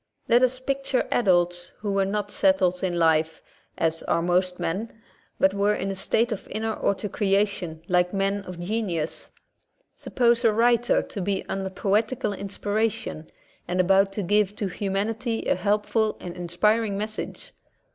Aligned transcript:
Let 0.27 0.41
us 0.41 0.59
picture 0.59 1.07
adults 1.11 1.73
who 1.81 1.93
were 1.93 2.05
not 2.07 2.31
settled 2.31 2.81
in 2.83 2.97
life, 2.97 3.43
as 3.77 4.01
are 4.01 4.23
most 4.23 4.59
men, 4.59 4.99
but 5.39 5.53
were 5.53 5.75
in 5.75 5.91
a 5.91 5.95
state 5.95 6.31
of 6.31 6.47
inner 6.49 6.75
autocreation 6.77 7.83
like 7.87 8.11
men 8.11 8.41
of 8.45 8.59
genius. 8.59 9.29
Sup 9.95 10.15
pose 10.15 10.43
a 10.43 10.51
writer 10.51 11.03
to 11.03 11.21
be 11.21 11.45
under 11.47 11.69
poetical 11.69 12.33
inspiration, 12.33 13.29
and 13.67 13.79
about 13.79 14.11
to 14.13 14.23
give 14.23 14.55
to 14.55 14.69
humanity 14.69 15.43
a 15.45 15.53
helpful 15.53 16.17
and 16.19 16.35
inspiring 16.35 16.97
message. 16.97 17.53